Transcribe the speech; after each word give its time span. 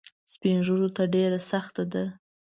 سپین 0.31 0.57
ږیرو 0.65 0.87
ته 0.95 1.03
ډېره 1.13 1.39
سخته 1.51 1.83
ده. 1.91 2.03